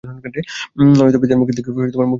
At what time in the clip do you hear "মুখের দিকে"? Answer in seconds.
1.39-1.69